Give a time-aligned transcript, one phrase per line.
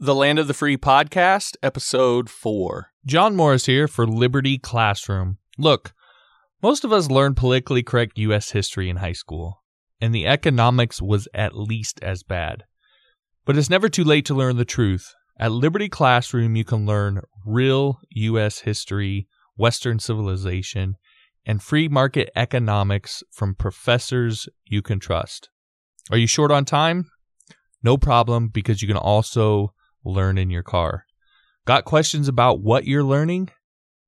[0.00, 2.92] The Land of the Free podcast, episode four.
[3.04, 5.38] John Morris here for Liberty Classroom.
[5.58, 5.92] Look,
[6.62, 8.52] most of us learned politically correct U.S.
[8.52, 9.64] history in high school,
[10.00, 12.62] and the economics was at least as bad.
[13.44, 15.12] But it's never too late to learn the truth.
[15.36, 18.60] At Liberty Classroom, you can learn real U.S.
[18.60, 19.26] history,
[19.56, 20.94] Western civilization,
[21.44, 25.50] and free market economics from professors you can trust.
[26.12, 27.10] Are you short on time?
[27.82, 29.72] No problem, because you can also
[30.08, 31.04] learn in your car.
[31.66, 33.50] Got questions about what you're learning?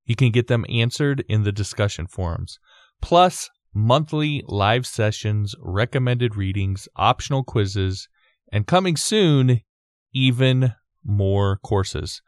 [0.04, 2.58] You can get them answered in the discussion forums.
[3.00, 8.08] Plus, monthly live sessions, recommended readings, optional quizzes,
[8.52, 9.60] and coming soon,
[10.12, 10.74] even
[11.04, 12.20] more courses.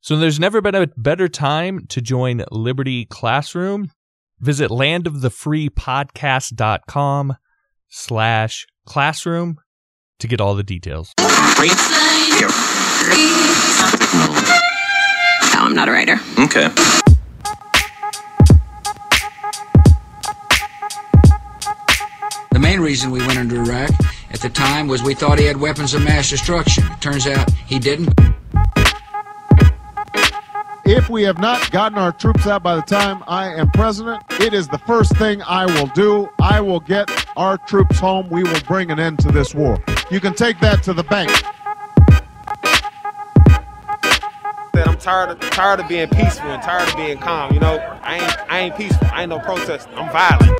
[0.00, 3.92] So there's never been a better time to join Liberty Classroom.
[4.40, 7.36] Visit landofthefreepodcast.com
[7.88, 9.58] slash classroom
[10.18, 11.12] to get all the details.
[15.54, 16.18] No, I'm not a writer.
[16.38, 16.68] Okay.
[22.50, 23.90] The main reason we went into Iraq
[24.30, 26.84] at the time was we thought he had weapons of mass destruction.
[26.90, 28.12] It turns out he didn't.
[30.84, 34.54] If we have not gotten our troops out by the time I am president, it
[34.54, 36.30] is the first thing I will do.
[36.40, 38.30] I will get our troops home.
[38.30, 39.82] We will bring an end to this war.
[40.10, 41.30] You can take that to the bank.
[44.98, 47.52] Tired of tired of being peaceful and tired of being calm.
[47.54, 49.06] You know, I ain't I ain't peaceful.
[49.12, 49.88] I ain't no protest.
[49.94, 50.58] I'm violent.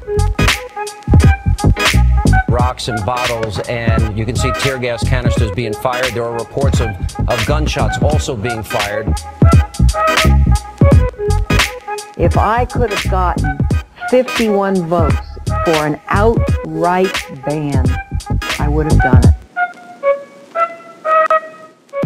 [2.49, 6.13] rocks and bottles, and you can see tear gas canisters being fired.
[6.15, 6.89] There are reports of,
[7.29, 9.09] of gunshots also being fired.
[12.17, 13.59] If I could have gotten
[14.11, 15.17] 51 votes
[15.65, 17.15] for an outright
[17.47, 17.87] ban,
[18.59, 19.38] I would have done it.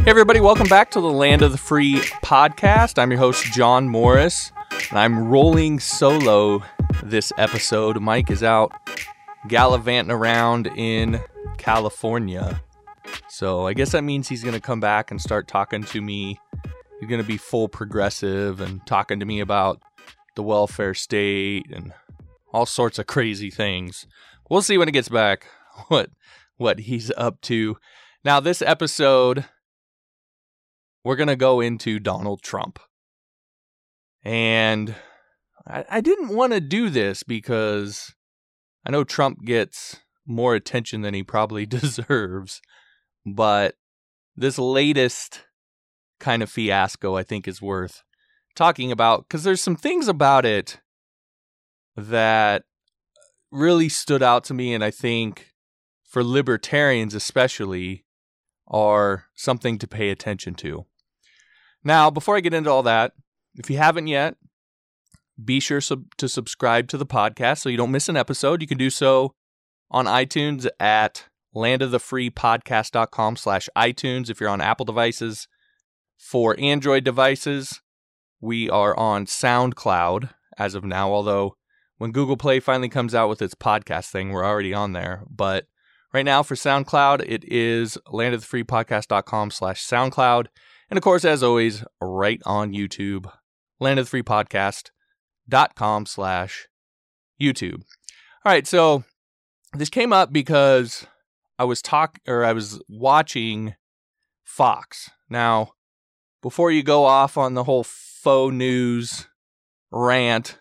[0.04, 2.98] Hey, everybody, welcome back to the Land of the Free podcast.
[2.98, 4.50] I'm your host, John Morris,
[4.90, 6.60] and I'm rolling solo
[7.04, 8.00] this episode.
[8.00, 8.72] Mike is out
[9.46, 11.20] gallivanting around in
[11.56, 12.60] California.
[13.28, 16.40] So I guess that means he's going to come back and start talking to me.
[16.98, 19.80] He's going to be full progressive and talking to me about
[20.34, 21.92] the welfare state and
[22.52, 24.08] all sorts of crazy things.
[24.50, 25.46] We'll see when he gets back
[25.86, 26.10] what
[26.56, 27.76] what he's up to.
[28.24, 29.44] Now this episode
[31.04, 32.78] we're going to go into Donald Trump.
[34.24, 34.94] And
[35.66, 38.14] I, I didn't want to do this because
[38.86, 39.96] I know Trump gets
[40.26, 42.60] more attention than he probably deserves.
[43.26, 43.74] But
[44.36, 45.42] this latest
[46.20, 48.02] kind of fiasco, I think, is worth
[48.54, 50.80] talking about because there's some things about it
[51.96, 52.64] that
[53.50, 54.74] really stood out to me.
[54.74, 55.52] And I think
[56.08, 58.04] for libertarians, especially,
[58.68, 60.86] are something to pay attention to.
[61.84, 63.12] Now, before I get into all that,
[63.56, 64.36] if you haven't yet,
[65.42, 68.60] be sure sub- to subscribe to the podcast so you don't miss an episode.
[68.60, 69.34] You can do so
[69.90, 75.48] on iTunes at landofthefreepodcast.com slash iTunes if you're on Apple devices.
[76.16, 77.80] For Android devices,
[78.40, 81.56] we are on SoundCloud as of now, although
[81.98, 85.24] when Google Play finally comes out with its podcast thing, we're already on there.
[85.28, 85.66] But
[86.12, 90.46] right now for SoundCloud, it is landofthefreepodcast.com slash SoundCloud.
[90.92, 93.24] And of course, as always, right on YouTube,
[93.82, 96.68] landofthefreepodcast.com slash
[97.40, 97.80] YouTube.
[98.44, 99.02] All right, so
[99.72, 101.06] this came up because
[101.58, 103.74] I was talk or I was watching
[104.44, 105.08] Fox.
[105.30, 105.72] Now,
[106.42, 109.28] before you go off on the whole faux news
[109.90, 110.58] rant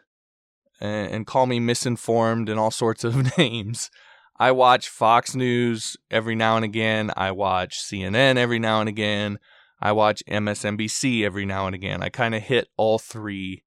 [0.79, 3.91] and, and call me misinformed and all sorts of names,
[4.39, 7.11] I watch Fox News every now and again.
[7.17, 9.37] I watch CNN every now and again.
[9.81, 12.03] I watch MSNBC every now and again.
[12.03, 13.63] I kind of hit all three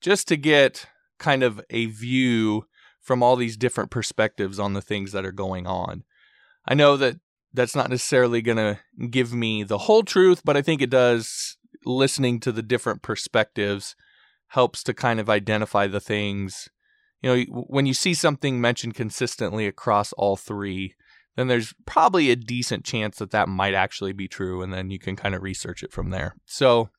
[0.00, 0.86] just to get
[1.18, 2.66] kind of a view
[3.00, 6.04] from all these different perspectives on the things that are going on.
[6.66, 7.16] I know that
[7.52, 11.56] that's not necessarily going to give me the whole truth, but I think it does.
[11.86, 13.94] Listening to the different perspectives
[14.48, 16.68] helps to kind of identify the things.
[17.20, 20.94] You know, when you see something mentioned consistently across all three,
[21.36, 24.98] then there's probably a decent chance that that might actually be true, and then you
[24.98, 26.36] can kind of research it from there.
[26.46, 26.90] So,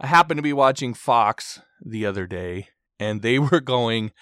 [0.00, 4.12] I happened to be watching Fox the other day, and they were going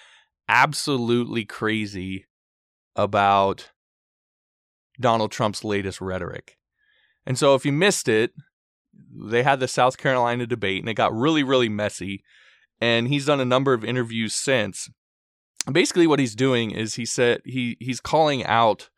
[0.47, 2.25] absolutely crazy
[2.95, 3.71] about
[4.99, 6.57] Donald Trump's latest rhetoric.
[7.25, 8.31] And so, if you missed it,
[9.13, 12.23] they had the South Carolina debate, and it got really, really messy.
[12.81, 14.89] And he's done a number of interviews since
[15.71, 18.89] basically what he's doing is he said he he's calling out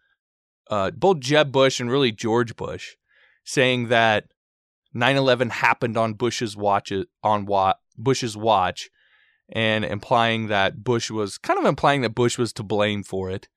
[0.69, 2.95] uh, both Jeb Bush and really George Bush,
[3.43, 4.25] saying that
[4.95, 6.91] 9/11 happened on Bush's watch
[7.23, 8.89] on wa- Bush's watch
[9.49, 13.47] and implying that Bush was kind of implying that Bush was to blame for it.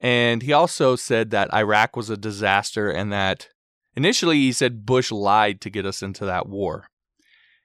[0.00, 3.48] And he also said that Iraq was a disaster and that
[3.94, 6.88] initially he said Bush lied to get us into that war.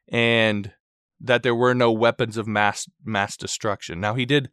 [0.09, 0.74] And
[1.21, 4.01] that there were no weapons of mass mass destruction.
[4.01, 4.50] Now he did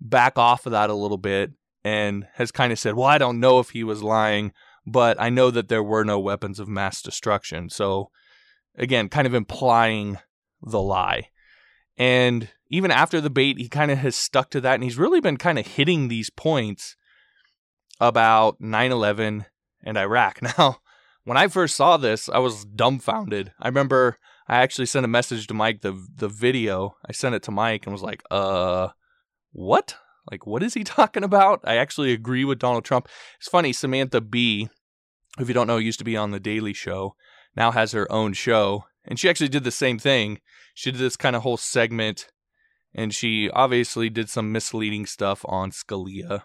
[0.00, 1.52] back off of that a little bit
[1.84, 4.52] and has kind of said, "Well, I don't know if he was lying,
[4.86, 8.10] but I know that there were no weapons of mass destruction." So
[8.76, 10.18] again, kind of implying
[10.62, 11.28] the lie.
[11.96, 15.20] And even after the bait, he kind of has stuck to that and he's really
[15.20, 16.96] been kind of hitting these points
[18.00, 19.46] about 9/11
[19.82, 20.40] and Iraq.
[20.58, 20.78] Now,
[21.24, 23.52] when I first saw this, I was dumbfounded.
[23.60, 24.16] I remember
[24.48, 26.96] I actually sent a message to Mike the the video.
[27.06, 28.88] I sent it to Mike and was like, "Uh,
[29.52, 29.96] what?
[30.30, 33.08] Like what is he talking about?" I actually agree with Donald Trump.
[33.38, 34.68] It's funny, Samantha Bee,
[35.38, 37.14] if you don't know, used to be on the Daily Show,
[37.56, 40.40] now has her own show, and she actually did the same thing.
[40.74, 42.28] She did this kind of whole segment
[42.94, 46.42] and she obviously did some misleading stuff on Scalia.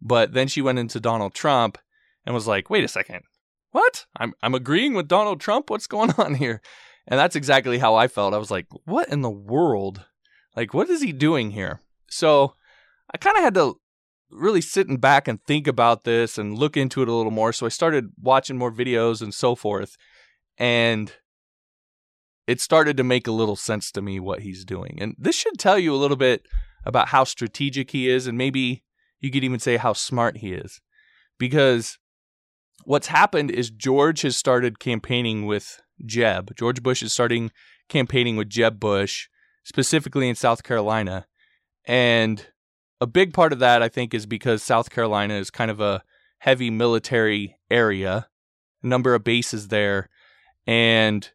[0.00, 1.78] But then she went into Donald Trump
[2.26, 3.22] and was like, "Wait a second.
[3.70, 4.06] What?
[4.16, 5.70] I'm I'm agreeing with Donald Trump.
[5.70, 6.60] What's going on here?"
[7.06, 8.32] And that's exactly how I felt.
[8.32, 10.06] I was like, what in the world?
[10.56, 11.82] Like, what is he doing here?
[12.14, 12.54] So
[13.12, 13.80] I kind of had to
[14.30, 17.52] really sit and back and think about this and look into it a little more.
[17.52, 19.96] So I started watching more videos and so forth.
[20.56, 21.12] And
[22.46, 24.98] it started to make a little sense to me what he's doing.
[25.00, 26.46] And this should tell you a little bit
[26.84, 28.26] about how strategic he is.
[28.26, 28.84] And maybe
[29.20, 30.80] you could even say how smart he is.
[31.38, 31.98] Because
[32.84, 36.54] what's happened is George has started campaigning with Jeb.
[36.56, 37.50] George Bush is starting
[37.88, 39.28] campaigning with Jeb Bush,
[39.64, 41.26] specifically in South Carolina.
[41.86, 42.46] And
[43.00, 46.02] a big part of that, I think, is because South Carolina is kind of a
[46.38, 48.28] heavy military area,
[48.82, 50.08] a number of bases there.
[50.66, 51.28] And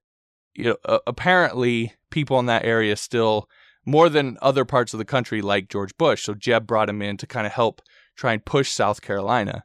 [0.56, 3.50] you know, uh, apparently, people in that area still,
[3.86, 6.24] more than other parts of the country, like George Bush.
[6.24, 7.82] So Jeb brought him in to kind of help
[8.16, 9.64] try and push South Carolina.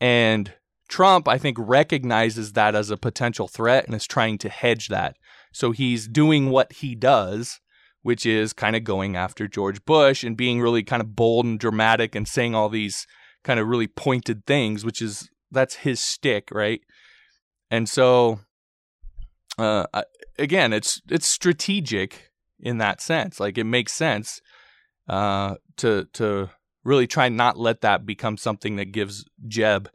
[0.00, 0.52] And
[0.88, 5.16] Trump, I think, recognizes that as a potential threat and is trying to hedge that.
[5.52, 7.60] So he's doing what he does,
[8.04, 11.58] which is kind of going after George Bush and being really kind of bold and
[11.58, 13.06] dramatic and saying all these
[13.42, 16.82] kind of really pointed things, which is that's his stick, right?
[17.70, 18.40] And so,
[19.56, 19.86] uh,
[20.38, 22.30] again, it's it's strategic
[22.60, 23.40] in that sense.
[23.40, 24.42] Like it makes sense
[25.08, 26.50] uh, to to
[26.84, 29.88] really try not let that become something that gives Jeb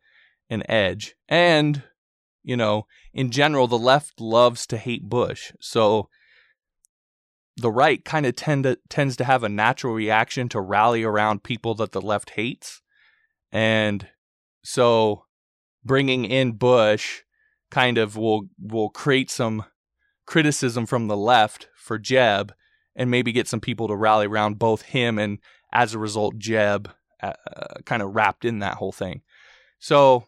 [0.50, 1.14] an edge.
[1.28, 1.84] And,
[2.42, 5.52] you know, in general, the left loves to hate Bush.
[5.60, 6.10] So
[7.60, 11.44] the right kind of tend to, tends to have a natural reaction to rally around
[11.44, 12.82] people that the left hates.
[13.52, 14.08] And
[14.64, 15.26] so
[15.84, 17.22] bringing in Bush
[17.72, 19.66] kind of will will create some
[20.26, 22.54] criticism from the left for Jeb
[22.96, 25.40] and maybe get some people to rally around both him and
[25.72, 26.92] as a result Jeb
[27.22, 27.34] uh,
[27.86, 29.22] kind of wrapped in that whole thing.
[29.80, 30.26] So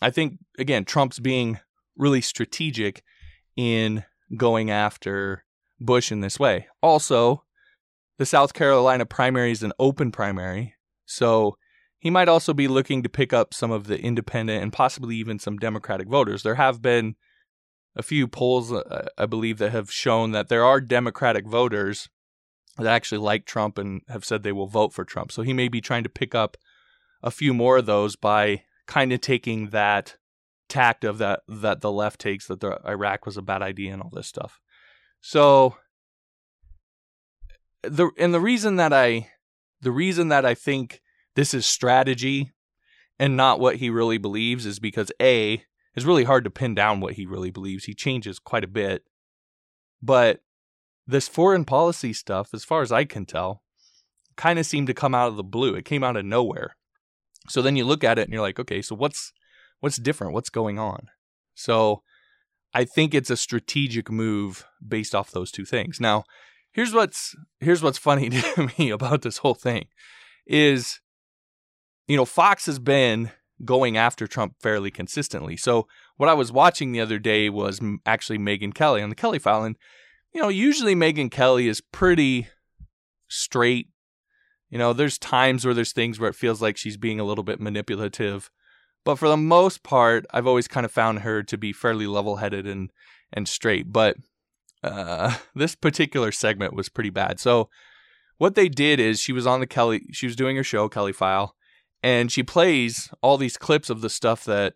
[0.00, 1.60] I think again Trump's being
[1.96, 3.02] really strategic
[3.56, 4.04] in
[4.36, 5.44] going after
[5.84, 6.68] Bush in this way.
[6.82, 7.44] Also,
[8.18, 10.74] the South Carolina primary is an open primary,
[11.04, 11.56] so
[11.98, 15.38] he might also be looking to pick up some of the independent and possibly even
[15.38, 16.42] some Democratic voters.
[16.42, 17.14] There have been
[17.94, 22.08] a few polls, uh, I believe, that have shown that there are Democratic voters
[22.76, 25.30] that actually like Trump and have said they will vote for Trump.
[25.30, 26.56] So he may be trying to pick up
[27.22, 30.16] a few more of those by kind of taking that
[30.68, 34.02] tact of that that the left takes that the Iraq was a bad idea and
[34.02, 34.58] all this stuff.
[35.22, 35.76] So
[37.82, 39.28] the and the reason that I
[39.80, 41.00] the reason that I think
[41.34, 42.52] this is strategy
[43.18, 45.64] and not what he really believes is because a
[45.94, 47.84] it's really hard to pin down what he really believes.
[47.84, 49.04] He changes quite a bit.
[50.02, 50.40] But
[51.06, 53.62] this foreign policy stuff, as far as I can tell,
[54.36, 55.74] kind of seemed to come out of the blue.
[55.74, 56.76] It came out of nowhere.
[57.48, 59.32] So then you look at it and you're like, okay, so what's
[59.80, 60.32] what's different?
[60.32, 61.08] What's going on?
[61.54, 62.02] So
[62.74, 66.00] I think it's a strategic move based off those two things.
[66.00, 66.24] Now,
[66.72, 69.86] here's what's here's what's funny to me about this whole thing
[70.46, 71.00] is
[72.08, 73.30] you know, Fox has been
[73.64, 75.56] going after Trump fairly consistently.
[75.56, 75.86] So
[76.16, 79.64] what I was watching the other day was actually Megyn Kelly on the Kelly file
[79.64, 79.76] and
[80.34, 82.48] you know, usually Megyn Kelly is pretty
[83.28, 83.88] straight
[84.72, 87.44] you know, there's times where there's things where it feels like she's being a little
[87.44, 88.50] bit manipulative.
[89.04, 92.36] But for the most part, I've always kind of found her to be fairly level
[92.36, 92.90] headed and,
[93.32, 93.92] and straight.
[93.92, 94.16] But
[94.82, 97.40] uh, this particular segment was pretty bad.
[97.40, 97.68] So
[98.38, 101.12] what they did is she was on the Kelly, she was doing her show, Kelly
[101.12, 101.54] File,
[102.02, 104.74] and she plays all these clips of the stuff that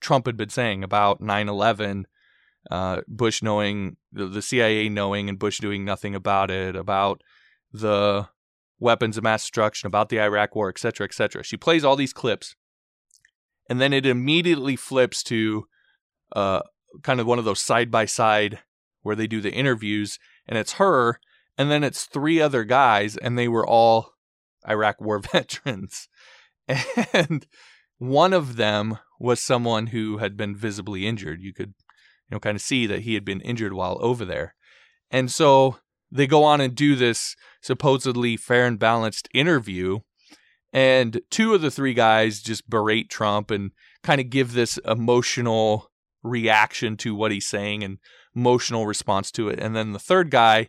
[0.00, 2.06] Trump had been saying about 9 11,
[2.70, 7.22] uh, Bush knowing, the CIA knowing, and Bush doing nothing about it, about
[7.72, 8.28] the
[8.78, 11.42] weapons of mass destruction, about the Iraq war, etc., etc.
[11.42, 12.56] She plays all these clips,
[13.68, 15.66] and then it immediately flips to
[16.34, 16.60] uh,
[17.02, 18.60] kind of one of those side by side
[19.02, 21.20] where they do the interviews, and it's her,
[21.56, 24.12] and then it's three other guys, and they were all
[24.68, 26.08] Iraq war veterans.
[27.12, 27.46] And
[27.98, 31.40] one of them was someone who had been visibly injured.
[31.40, 31.74] You could,
[32.28, 34.54] you know, kind of see that he had been injured while over there.
[35.10, 35.78] And so
[36.10, 40.00] they go on and do this supposedly fair and balanced interview.
[40.72, 43.70] And two of the three guys just berate Trump and
[44.02, 45.90] kind of give this emotional
[46.22, 47.98] reaction to what he's saying and
[48.34, 49.58] emotional response to it.
[49.58, 50.68] And then the third guy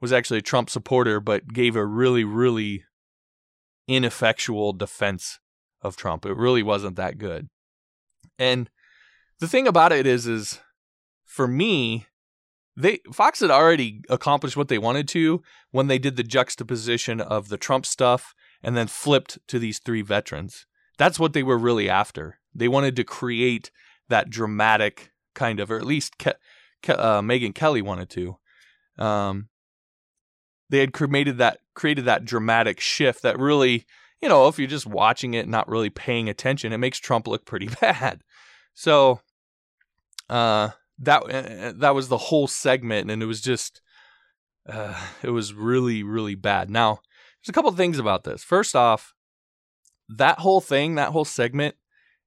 [0.00, 2.84] was actually a Trump supporter, but gave a really, really
[3.88, 5.40] ineffectual defense
[5.82, 6.24] of Trump.
[6.24, 7.48] It really wasn't that good.
[8.38, 8.70] And
[9.40, 10.60] the thing about it is, is
[11.24, 12.06] for me,
[12.76, 17.48] they Fox had already accomplished what they wanted to when they did the juxtaposition of
[17.48, 20.66] the Trump stuff and then flipped to these three veterans.
[20.96, 22.38] That's what they were really after.
[22.54, 23.70] They wanted to create
[24.08, 26.38] that dramatic kind of, or at least Ke-
[26.82, 28.36] Ke- uh, Megyn Kelly wanted to.
[28.98, 29.48] Um,
[30.70, 33.86] they had created that created that dramatic shift that really,
[34.20, 37.44] you know, if you're just watching it, not really paying attention, it makes Trump look
[37.44, 38.22] pretty bad.
[38.74, 39.20] So,
[40.28, 43.80] uh, that uh, that was the whole segment, and it was just,
[44.68, 46.68] uh, it was really really bad.
[46.70, 47.00] Now,
[47.42, 48.42] there's a couple of things about this.
[48.42, 49.14] First off,
[50.08, 51.76] that whole thing, that whole segment,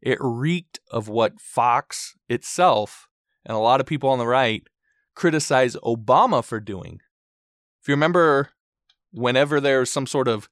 [0.01, 3.07] it reeked of what Fox itself
[3.45, 4.63] and a lot of people on the right
[5.15, 6.99] criticize Obama for doing.
[7.81, 8.49] If you remember,
[9.11, 10.47] whenever there's some sort of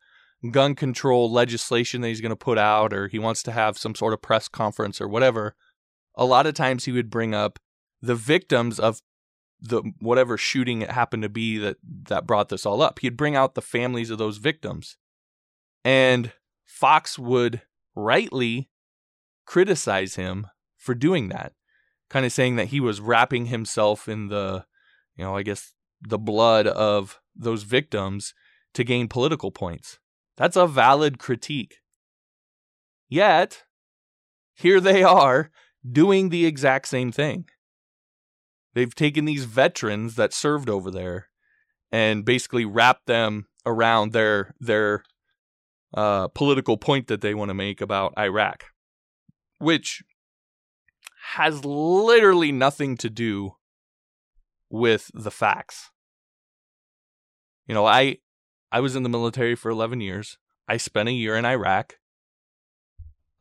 [0.51, 3.95] gun control legislation that he's going to put out, or he wants to have some
[3.95, 5.55] sort of press conference or whatever,
[6.15, 7.59] a lot of times he would bring up
[8.01, 9.01] the victims of
[9.61, 12.99] the whatever shooting it happened to be that that brought this all up.
[12.99, 14.97] He'd bring out the families of those victims.
[15.83, 16.31] And
[16.65, 17.61] Fox would
[17.95, 18.69] rightly
[19.45, 20.47] criticize him
[20.77, 21.53] for doing that,
[22.09, 24.65] kind of saying that he was wrapping himself in the,
[25.15, 28.33] you know, I guess the blood of those victims
[28.73, 29.99] to gain political points.
[30.37, 31.79] That's a valid critique.
[33.09, 33.63] Yet,
[34.53, 35.51] here they are
[35.89, 37.49] doing the exact same thing.
[38.73, 41.29] They've taken these veterans that served over there
[41.91, 45.03] and basically wrapped them around their their
[45.93, 48.65] uh, political point that they want to make about Iraq,
[49.57, 50.03] which
[51.33, 53.55] has literally nothing to do
[54.69, 55.89] with the facts.
[57.67, 58.17] You know, I
[58.71, 60.37] I was in the military for 11 years.
[60.67, 61.95] I spent a year in Iraq.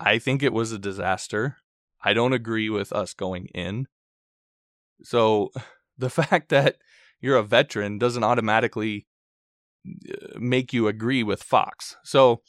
[0.00, 1.58] I think it was a disaster.
[2.02, 3.88] I don't agree with us going in.
[5.02, 5.50] So
[5.98, 6.76] the fact that
[7.20, 9.06] you're a veteran doesn't automatically
[9.86, 11.96] uh, make you agree with Fox.
[12.04, 12.42] So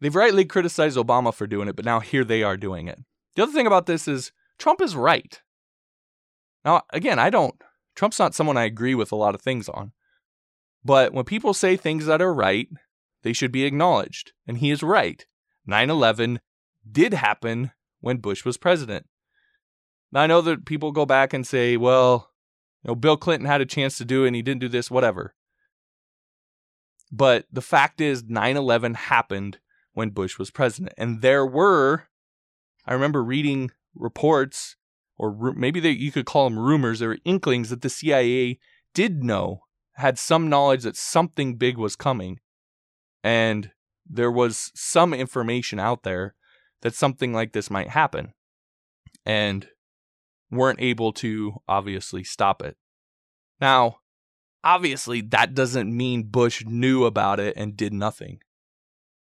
[0.00, 2.98] they've rightly criticized Obama for doing it, but now here they are doing it.
[3.34, 5.40] The other thing about this is Trump is right.
[6.64, 7.54] Now, again, I don't,
[7.96, 9.92] Trump's not someone I agree with a lot of things on.
[10.84, 12.68] But when people say things that are right,
[13.22, 14.32] they should be acknowledged.
[14.46, 15.24] And he is right.
[15.66, 16.40] 9 11
[16.90, 19.06] did happen when Bush was president.
[20.12, 22.30] Now, I know that people go back and say, well,
[22.82, 24.90] you know, Bill Clinton had a chance to do it and he didn't do this,
[24.90, 25.34] whatever.
[27.10, 29.58] But the fact is, 9 11 happened
[29.92, 30.94] when Bush was president.
[30.96, 32.04] And there were,
[32.86, 34.76] I remember reading reports,
[35.16, 38.58] or maybe they, you could call them rumors, there were inklings that the CIA
[38.94, 39.62] did know,
[39.94, 42.40] had some knowledge that something big was coming.
[43.22, 43.70] And
[44.08, 46.34] there was some information out there
[46.80, 48.32] that something like this might happen.
[49.24, 49.68] And
[50.52, 52.76] weren't able to obviously stop it.
[53.60, 53.98] Now,
[54.62, 58.40] obviously, that doesn't mean Bush knew about it and did nothing.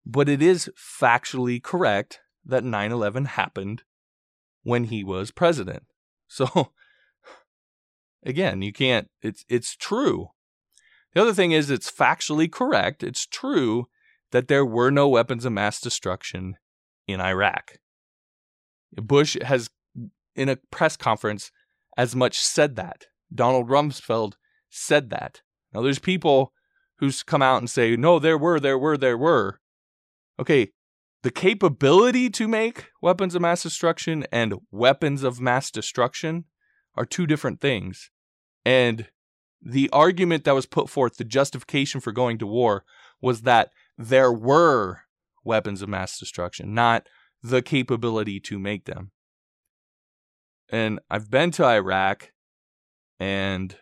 [0.05, 3.83] But it is factually correct that 9 11 happened
[4.65, 5.85] when he was president.
[6.35, 6.73] So,
[8.25, 10.31] again, you can't, it's, it's true.
[11.13, 13.03] The other thing is, it's factually correct.
[13.03, 13.89] It's true
[14.31, 16.57] that there were no weapons of mass destruction
[17.07, 17.81] in Iraq.
[18.97, 19.69] Bush has
[20.35, 21.51] in a press conference
[21.97, 23.07] as much said that.
[23.35, 24.35] Donald Rumsfeld
[24.71, 25.43] said that.
[25.73, 26.53] Now there's people
[26.99, 29.61] who's come out and say, no, there were, there were, there were.
[30.39, 30.71] Okay,
[31.23, 36.45] the capability to make weapons of mass destruction and weapons of mass destruction
[36.97, 38.11] are two different things.
[38.65, 39.09] And
[39.61, 42.85] the argument that was put forth, the justification for going to war,
[43.21, 45.03] was that there were
[45.45, 47.09] weapons of mass destruction, not
[47.43, 49.13] the capability to make them.
[50.73, 52.33] And I've been to Iraq,
[53.21, 53.77] and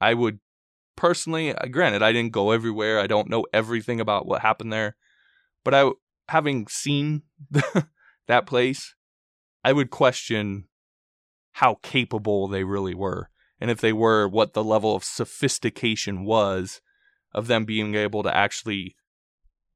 [0.00, 0.38] I would
[0.96, 3.00] personally, uh, granted, I didn't go everywhere.
[3.00, 4.96] I don't know everything about what happened there,
[5.64, 5.90] but I,
[6.28, 7.22] having seen
[8.28, 8.94] that place,
[9.64, 10.68] I would question
[11.52, 13.28] how capable they really were,
[13.60, 16.80] and if they were, what the level of sophistication was
[17.34, 18.94] of them being able to actually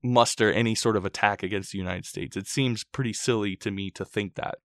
[0.04, 2.36] muster any sort of attack against the United States.
[2.36, 4.56] It seems pretty silly to me to think that.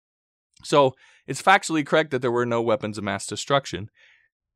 [0.63, 0.95] So
[1.25, 3.89] it's factually correct that there were no weapons of mass destruction.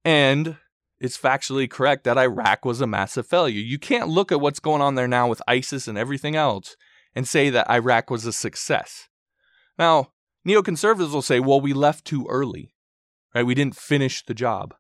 [0.04, 0.58] And
[1.00, 3.60] it's factually correct that Iraq was a massive failure.
[3.60, 6.76] You can't look at what's going on there now with ISIS and everything else
[7.16, 9.08] and say that Iraq was a success.
[9.78, 10.12] Now,
[10.48, 12.74] neoconservatives will say, well, we left too early,
[13.34, 13.46] right?
[13.46, 14.76] We didn't finish the job.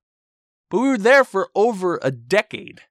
[0.70, 2.82] But we were there for over a decade.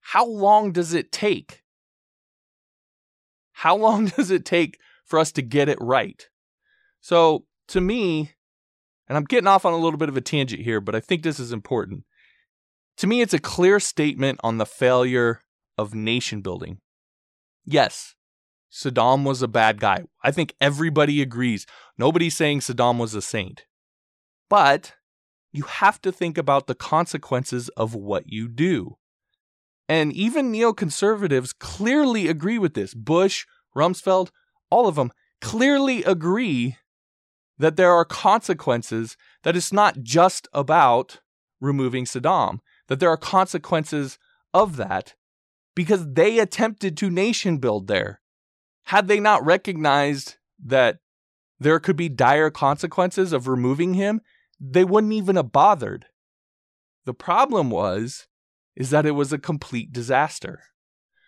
[0.00, 1.62] How long does it take?
[3.52, 6.29] How long does it take for us to get it right?
[7.00, 8.32] So, to me,
[9.08, 11.22] and I'm getting off on a little bit of a tangent here, but I think
[11.22, 12.04] this is important.
[12.98, 15.42] To me, it's a clear statement on the failure
[15.78, 16.78] of nation building.
[17.64, 18.14] Yes,
[18.70, 20.04] Saddam was a bad guy.
[20.22, 21.66] I think everybody agrees.
[21.98, 23.64] Nobody's saying Saddam was a saint.
[24.48, 24.94] But
[25.52, 28.96] you have to think about the consequences of what you do.
[29.88, 32.94] And even neoconservatives clearly agree with this.
[32.94, 33.44] Bush,
[33.76, 34.30] Rumsfeld,
[34.70, 36.76] all of them clearly agree
[37.60, 41.20] that there are consequences, that it's not just about
[41.60, 44.18] removing Saddam, that there are consequences
[44.54, 45.14] of that
[45.74, 48.22] because they attempted to nation build there.
[48.84, 51.00] Had they not recognized that
[51.58, 54.22] there could be dire consequences of removing him,
[54.58, 56.06] they wouldn't even have bothered.
[57.04, 58.26] The problem was
[58.74, 60.62] is that it was a complete disaster.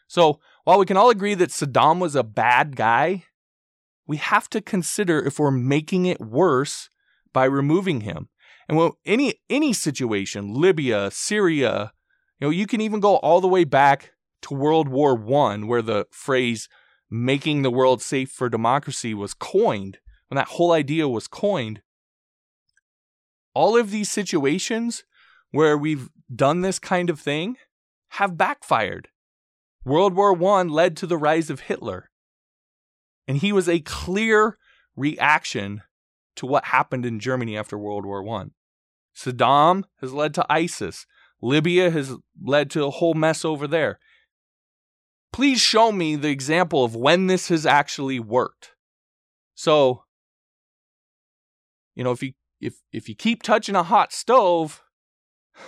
[0.09, 3.25] So, while we can all agree that Saddam was a bad guy,
[4.13, 6.91] we have to consider if we're making it worse
[7.33, 8.29] by removing him.
[8.69, 11.93] And well, any any situation, Libya, Syria,
[12.39, 15.81] you know, you can even go all the way back to World War One, where
[15.81, 16.69] the phrase
[17.11, 19.97] "making the world safe for democracy" was coined.
[20.29, 21.81] When that whole idea was coined,
[23.55, 25.05] all of these situations
[25.53, 27.57] where we've done this kind of thing
[28.19, 29.09] have backfired.
[29.87, 32.11] World War I led to the rise of Hitler.
[33.27, 34.59] And he was a clear
[34.97, 35.83] reaction
[36.37, 38.47] to what happened in Germany after World War I.
[39.17, 41.07] Saddam has led to ISIS.
[41.41, 43.99] Libya has led to a whole mess over there.
[45.33, 48.73] Please show me the example of when this has actually worked.
[49.55, 50.05] So,
[51.95, 54.83] you know, if you if if you keep touching a hot stove,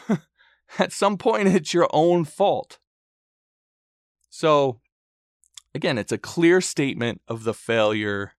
[0.79, 2.79] at some point it's your own fault.
[4.29, 4.81] So,
[5.75, 8.33] again, it's a clear statement of the failure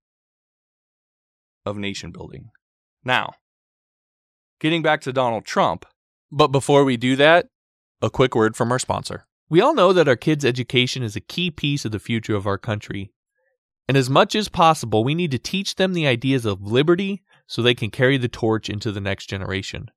[1.64, 2.50] of nation building.
[3.04, 3.34] Now,
[4.60, 5.84] getting back to Donald Trump,
[6.30, 7.48] but before we do that,
[8.02, 9.26] a quick word from our sponsor.
[9.48, 12.46] We all know that our kids' education is a key piece of the future of
[12.46, 13.12] our country.
[13.88, 17.62] And as much as possible, we need to teach them the ideas of liberty so
[17.62, 19.90] they can carry the torch into the next generation.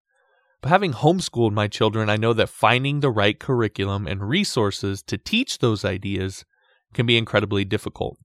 [0.61, 5.17] But having homeschooled my children, I know that finding the right curriculum and resources to
[5.17, 6.45] teach those ideas
[6.93, 8.17] can be incredibly difficult.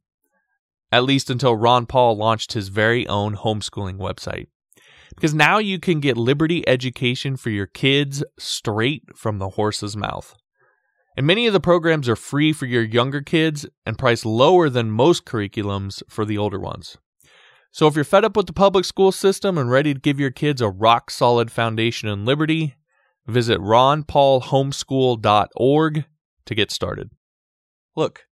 [0.91, 4.47] At least until Ron Paul launched his very own homeschooling website.
[5.15, 10.35] Because now you can get Liberty education for your kids straight from the horse's mouth.
[11.17, 14.91] And many of the programs are free for your younger kids and priced lower than
[14.91, 16.97] most curriculums for the older ones.
[17.71, 20.31] So if you're fed up with the public school system and ready to give your
[20.31, 22.77] kids a rock solid foundation in liberty,
[23.27, 26.05] visit ronpaulhomeschool.org
[26.47, 27.11] to get started.
[27.97, 28.27] Look,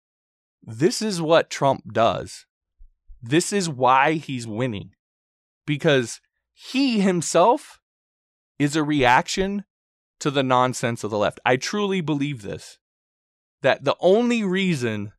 [0.63, 2.45] this is what Trump does.
[3.21, 4.91] This is why he's winning.
[5.65, 6.19] Because
[6.53, 7.79] he himself
[8.57, 9.65] is a reaction
[10.19, 11.39] to the nonsense of the left.
[11.45, 12.77] I truly believe this.
[13.61, 15.13] That the only reason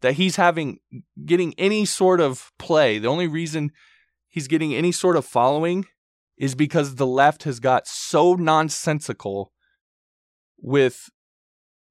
[0.00, 0.78] that he's having
[1.24, 3.72] getting any sort of play, the only reason
[4.28, 5.86] he's getting any sort of following
[6.36, 9.52] is because the left has got so nonsensical
[10.58, 11.08] with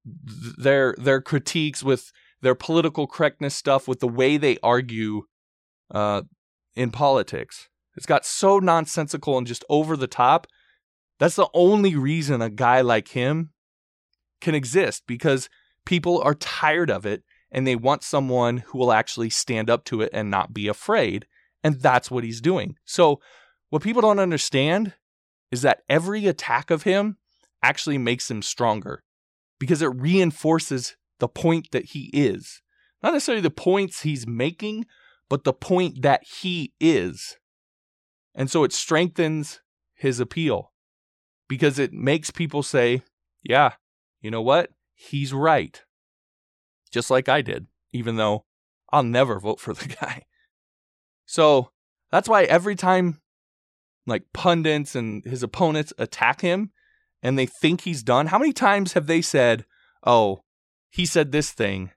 [0.04, 5.22] their their critiques with their political correctness stuff with the way they argue
[5.90, 6.22] uh,
[6.74, 7.68] in politics.
[7.96, 10.46] It's got so nonsensical and just over the top.
[11.18, 13.50] That's the only reason a guy like him
[14.40, 15.48] can exist because
[15.86, 20.02] people are tired of it and they want someone who will actually stand up to
[20.02, 21.26] it and not be afraid.
[21.64, 22.76] And that's what he's doing.
[22.84, 23.20] So,
[23.70, 24.92] what people don't understand
[25.50, 27.16] is that every attack of him
[27.62, 29.02] actually makes him stronger
[29.58, 32.62] because it reinforces the point that he is.
[33.02, 34.86] Not necessarily the points he's making,
[35.28, 37.36] but the point that he is.
[38.34, 39.60] And so it strengthens
[39.94, 40.72] his appeal
[41.48, 43.02] because it makes people say,
[43.42, 43.72] yeah,
[44.20, 44.70] you know what?
[44.94, 45.82] He's right.
[46.92, 48.44] Just like I did, even though
[48.92, 50.24] I'll never vote for the guy.
[51.24, 51.70] So
[52.10, 53.20] that's why every time
[54.06, 56.70] like pundits and his opponents attack him
[57.22, 59.64] and they think he's done, how many times have they said,
[60.04, 60.44] oh,
[60.96, 61.90] he said this thing,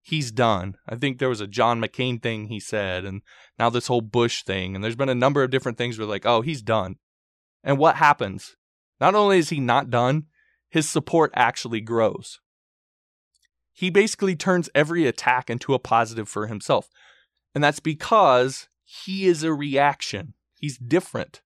[0.00, 0.78] he's done?
[0.88, 3.20] I think there was a John McCain thing he said, and
[3.58, 6.24] now this whole Bush thing, and there's been a number of different things where like,
[6.24, 6.96] oh, he's done.
[7.62, 8.56] And what happens?
[9.02, 10.24] Not only is he not done,
[10.70, 12.40] his support actually grows.
[13.74, 16.88] He basically turns every attack into a positive for himself.
[17.54, 20.32] And that's because he is a reaction.
[20.58, 21.42] He's different.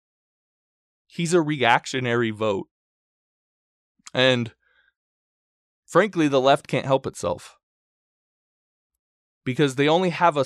[1.05, 2.69] He's a reactionary vote.
[4.15, 4.53] And
[5.85, 7.57] frankly, the left can't help itself.
[9.43, 10.45] Because they only have a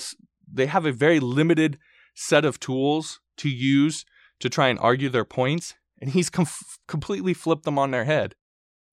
[0.52, 1.78] they have a very limited
[2.14, 4.04] set of tools to use
[4.40, 6.46] to try and argue their points, and he's com-
[6.88, 8.34] completely flipped them on their head.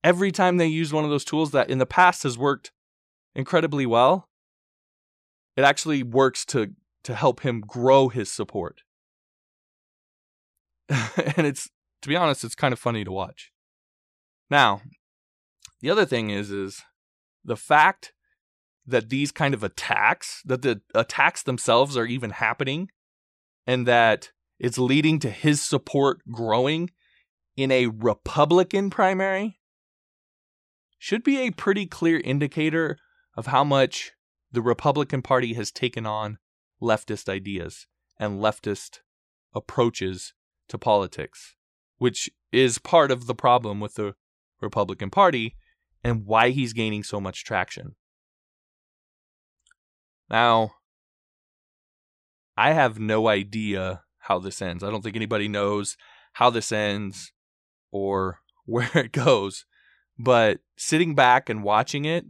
[0.04, 2.72] Every time they use one of those tools that in the past has worked
[3.36, 4.30] incredibly well,
[5.56, 8.82] it actually works to to help him grow his support.
[10.90, 11.70] and it's
[12.02, 13.52] to be honest, it's kind of funny to watch.
[14.50, 14.82] Now,
[15.82, 16.82] the other thing is is
[17.44, 18.14] the fact
[18.86, 22.90] that these kind of attacks, that the attacks themselves are even happening
[23.66, 26.90] and that it's leading to his support growing
[27.56, 29.60] in a Republican primary
[30.98, 32.98] should be a pretty clear indicator
[33.36, 34.14] of how much
[34.52, 36.38] the Republican Party has taken on
[36.82, 37.88] leftist ideas
[38.20, 39.00] and leftist
[39.54, 40.34] approaches
[40.70, 41.56] to politics,
[41.98, 44.16] which is part of the problem with the
[44.62, 45.56] Republican Party
[46.04, 47.96] and why he's gaining so much traction.
[50.30, 50.74] Now,
[52.58, 54.84] I have no idea how this ends.
[54.84, 55.96] I don't think anybody knows
[56.34, 57.32] how this ends
[57.92, 59.66] or where it goes.
[60.20, 62.26] But sitting back and watching it,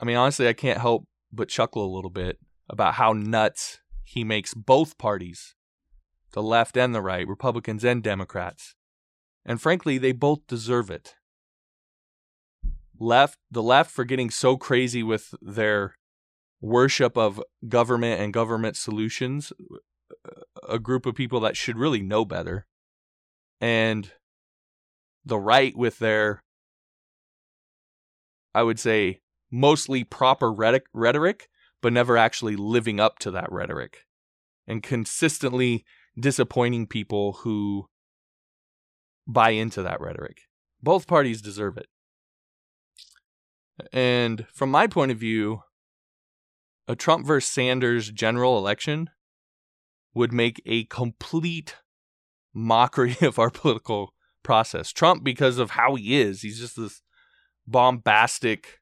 [0.00, 4.24] I mean, honestly, I can't help but chuckle a little bit about how nuts he
[4.24, 5.54] makes both parties,
[6.32, 8.74] the left and the right, Republicans and Democrats.
[9.44, 11.14] And frankly, they both deserve it.
[13.02, 15.96] Left, the left for getting so crazy with their
[16.60, 19.52] worship of government and government solutions,
[20.68, 22.64] a group of people that should really know better.
[23.60, 24.12] And
[25.24, 26.44] the right with their,
[28.54, 29.18] I would say,
[29.50, 31.48] mostly proper rhetoric,
[31.80, 34.06] but never actually living up to that rhetoric
[34.68, 35.84] and consistently
[36.16, 37.86] disappointing people who
[39.26, 40.42] buy into that rhetoric.
[40.80, 41.86] Both parties deserve it.
[43.92, 45.62] And from my point of view,
[46.88, 49.10] a Trump versus Sanders general election
[50.14, 51.76] would make a complete
[52.52, 54.92] mockery of our political process.
[54.92, 57.02] Trump, because of how he is, he's just this
[57.66, 58.80] bombastic,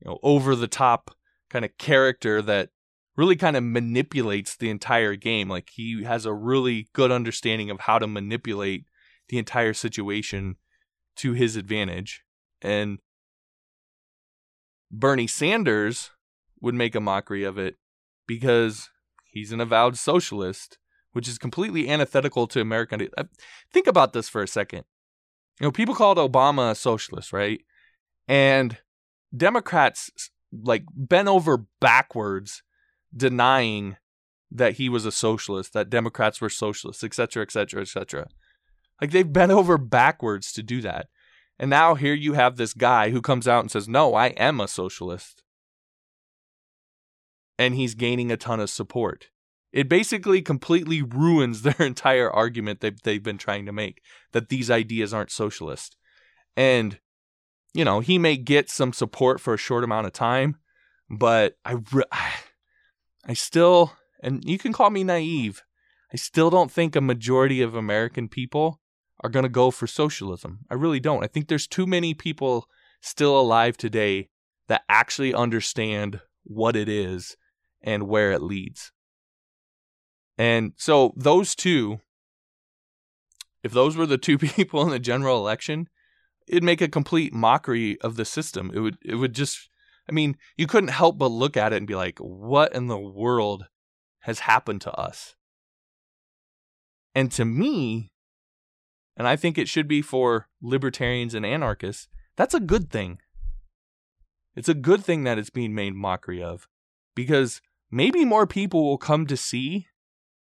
[0.00, 1.12] you know, over the top
[1.48, 2.70] kind of character that
[3.16, 5.48] really kind of manipulates the entire game.
[5.48, 8.84] Like he has a really good understanding of how to manipulate
[9.28, 10.56] the entire situation
[11.16, 12.22] to his advantage.
[12.60, 12.98] And
[14.90, 16.10] Bernie Sanders
[16.60, 17.76] would make a mockery of it
[18.26, 18.88] because
[19.30, 20.78] he's an avowed socialist,
[21.12, 23.08] which is completely antithetical to American.
[23.72, 24.84] Think about this for a second.
[25.60, 27.60] You know, people called Obama a socialist, right?
[28.28, 28.78] And
[29.36, 30.10] Democrats
[30.52, 32.62] like bent over backwards
[33.14, 33.96] denying
[34.50, 38.28] that he was a socialist, that Democrats were socialists, et cetera, et cetera, et cetera.
[39.00, 41.08] Like they've bent over backwards to do that.
[41.58, 44.60] And now here you have this guy who comes out and says, No, I am
[44.60, 45.42] a socialist
[47.58, 49.28] and he's gaining a ton of support.
[49.72, 54.70] It basically completely ruins their entire argument that they've been trying to make that these
[54.70, 55.96] ideas aren't socialist.
[56.56, 56.98] And,
[57.74, 60.56] you know, he may get some support for a short amount of time,
[61.10, 61.76] but I,
[63.26, 63.92] I still,
[64.22, 65.62] and you can call me naive,
[66.12, 68.80] I still don't think a majority of American people
[69.26, 70.60] are going to go for socialism.
[70.70, 71.24] I really don't.
[71.24, 72.68] I think there's too many people
[73.00, 74.28] still alive today
[74.68, 77.36] that actually understand what it is
[77.82, 78.92] and where it leads.
[80.38, 81.98] And so those two,
[83.64, 85.88] if those were the two people in the general election,
[86.46, 88.70] it'd make a complete mockery of the system.
[88.72, 89.68] It would it would just
[90.08, 92.96] I mean, you couldn't help but look at it and be like, what in the
[92.96, 93.66] world
[94.20, 95.34] has happened to us?
[97.12, 98.12] And to me,
[99.16, 103.18] and I think it should be for libertarians and anarchists, that's a good thing.
[104.54, 106.66] It's a good thing that it's being made mockery of
[107.14, 109.86] because maybe more people will come to see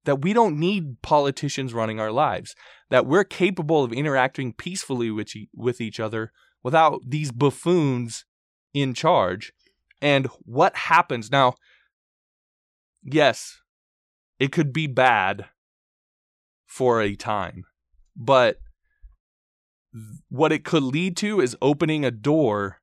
[0.04, 2.54] that we don't need politicians running our lives,
[2.90, 8.24] that we're capable of interacting peacefully with, e- with each other without these buffoons
[8.72, 9.52] in charge.
[10.00, 11.54] And what happens now?
[13.02, 13.60] Yes,
[14.38, 15.46] it could be bad
[16.66, 17.64] for a time,
[18.16, 18.58] but
[20.28, 22.80] what it could lead to is opening a door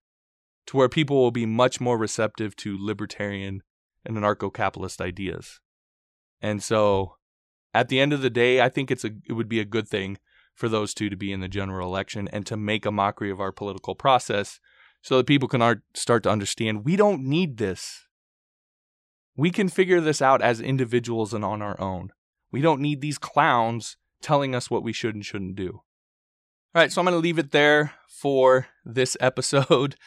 [0.67, 3.61] to where people will be much more receptive to libertarian
[4.05, 5.59] and anarcho capitalist ideas.
[6.41, 7.15] And so
[7.73, 9.87] at the end of the day, I think it's a it would be a good
[9.87, 10.17] thing
[10.53, 13.41] for those two to be in the general election and to make a mockery of
[13.41, 14.59] our political process
[15.01, 18.07] so that people can art, start to understand we don't need this.
[19.35, 22.11] We can figure this out as individuals and on our own.
[22.51, 25.81] We don't need these clowns telling us what we should and shouldn't do.
[26.75, 29.95] All right, so I'm going to leave it there for this episode.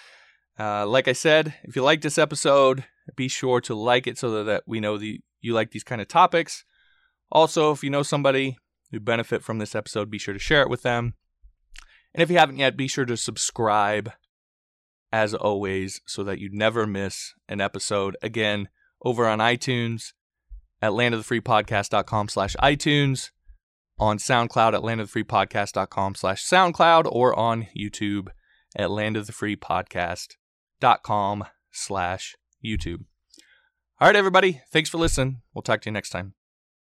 [0.59, 4.43] Uh, like I said, if you like this episode, be sure to like it so
[4.43, 6.65] that we know the, you like these kind of topics.
[7.31, 8.57] Also, if you know somebody
[8.91, 11.13] who benefit from this episode, be sure to share it with them.
[12.15, 14.13] And if you haven't yet, be sure to subscribe
[15.13, 18.17] as always so that you never miss an episode.
[18.23, 18.69] Again,
[19.05, 20.15] over on iTunes
[20.81, 23.31] at landofthefreepodcast.com slash iTunes,
[23.99, 28.29] on SoundCloud at landofthefreepodcast.com slash SoundCloud, or on YouTube
[28.77, 33.01] at landofthefreepodcast.com slash YouTube.
[34.01, 34.63] All right, everybody.
[34.71, 35.41] Thanks for listening.
[35.55, 36.36] We'll talk to you next time.